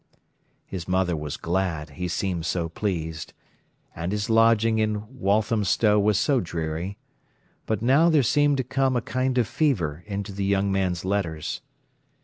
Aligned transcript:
His 0.65 0.87
mother 0.87 1.15
was 1.15 1.37
glad, 1.37 1.91
he 1.91 2.07
seemed 2.07 2.47
so 2.47 2.67
pleased. 2.69 3.33
And 3.95 4.11
his 4.11 4.31
lodging 4.31 4.79
in 4.79 5.03
Walthamstow 5.19 5.99
was 5.99 6.17
so 6.17 6.39
dreary. 6.39 6.97
But 7.67 7.83
now 7.83 8.09
there 8.09 8.23
seemed 8.23 8.57
to 8.57 8.63
come 8.63 8.95
a 8.95 9.01
kind 9.01 9.37
of 9.37 9.47
fever 9.47 10.03
into 10.07 10.31
the 10.31 10.43
young 10.45 10.71
man's 10.71 11.05
letters. 11.05 11.61